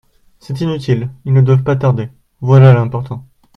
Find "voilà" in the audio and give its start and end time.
2.41-2.73